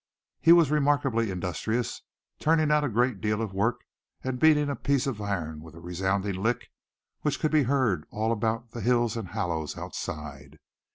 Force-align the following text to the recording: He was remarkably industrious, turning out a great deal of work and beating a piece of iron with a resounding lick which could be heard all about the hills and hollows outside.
He 0.39 0.51
was 0.51 0.71
remarkably 0.71 1.29
industrious, 1.29 2.01
turning 2.39 2.71
out 2.71 2.83
a 2.83 2.89
great 2.89 3.21
deal 3.21 3.39
of 3.39 3.53
work 3.53 3.81
and 4.23 4.39
beating 4.39 4.67
a 4.67 4.75
piece 4.75 5.05
of 5.05 5.21
iron 5.21 5.61
with 5.61 5.75
a 5.75 5.79
resounding 5.79 6.41
lick 6.41 6.71
which 7.21 7.39
could 7.39 7.51
be 7.51 7.61
heard 7.69 8.07
all 8.09 8.31
about 8.31 8.71
the 8.71 8.81
hills 8.81 9.15
and 9.15 9.27
hollows 9.27 9.77
outside. 9.77 10.57